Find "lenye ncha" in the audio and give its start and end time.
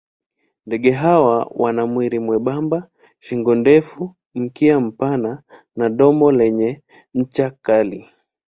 6.31-7.49